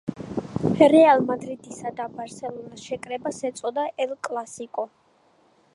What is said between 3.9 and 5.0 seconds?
ელ კლასიკო